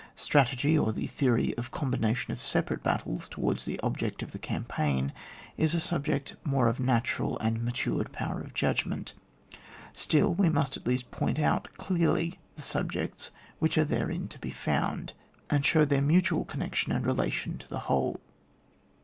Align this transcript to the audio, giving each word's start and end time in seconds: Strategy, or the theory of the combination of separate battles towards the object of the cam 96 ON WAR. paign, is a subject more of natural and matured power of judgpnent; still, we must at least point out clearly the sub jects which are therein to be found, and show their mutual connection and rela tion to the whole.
Strategy, 0.15 0.75
or 0.75 0.91
the 0.91 1.05
theory 1.05 1.53
of 1.59 1.65
the 1.65 1.77
combination 1.77 2.31
of 2.31 2.41
separate 2.41 2.81
battles 2.81 3.29
towards 3.29 3.65
the 3.65 3.79
object 3.81 4.23
of 4.23 4.31
the 4.31 4.39
cam 4.39 4.61
96 4.67 4.79
ON 4.79 4.87
WAR. 4.87 4.89
paign, 4.89 5.11
is 5.57 5.75
a 5.75 5.79
subject 5.79 6.35
more 6.43 6.67
of 6.67 6.79
natural 6.79 7.37
and 7.37 7.63
matured 7.63 8.11
power 8.11 8.41
of 8.41 8.55
judgpnent; 8.55 9.13
still, 9.93 10.33
we 10.33 10.49
must 10.49 10.75
at 10.75 10.87
least 10.87 11.11
point 11.11 11.37
out 11.37 11.67
clearly 11.77 12.39
the 12.55 12.63
sub 12.63 12.91
jects 12.91 13.29
which 13.59 13.77
are 13.77 13.85
therein 13.85 14.27
to 14.27 14.39
be 14.39 14.49
found, 14.49 15.13
and 15.51 15.67
show 15.67 15.85
their 15.85 16.01
mutual 16.01 16.45
connection 16.45 16.91
and 16.91 17.05
rela 17.05 17.31
tion 17.31 17.59
to 17.59 17.69
the 17.69 17.81
whole. 17.85 18.19